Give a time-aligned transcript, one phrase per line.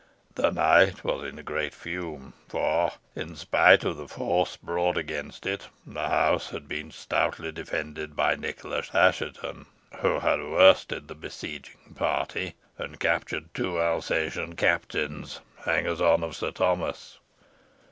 [0.33, 5.45] The knight was in a great fume; for, in spite of the force brought against
[5.45, 9.67] it, the house had been stoutly defended by Nicholas Assheton,
[9.99, 16.49] who had worsted the besieging party, and captured two Alsatian captains, hangers on of Sir
[16.49, 17.19] Thomas.